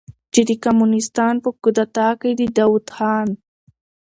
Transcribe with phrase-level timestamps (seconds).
[0.33, 3.27] چې د کمونستانو په کودتا کې د داؤد خان